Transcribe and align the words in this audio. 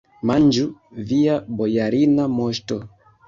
Manĝu, 0.27 0.63
via 1.11 1.35
bojarina 1.61 2.27
moŝto! 2.39 2.81